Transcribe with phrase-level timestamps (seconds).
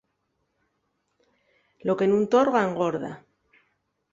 [1.87, 3.11] Lo que nun torga engorda.